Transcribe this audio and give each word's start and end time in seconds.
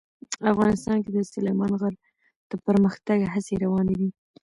افغانستان 0.51 0.97
کې 1.03 1.11
د 1.13 1.19
سلیمان 1.33 1.71
غر 1.79 1.93
د 2.51 2.53
پرمختګ 2.65 3.19
هڅې 3.33 3.53
روانې 3.63 3.95
دي. 3.99 4.09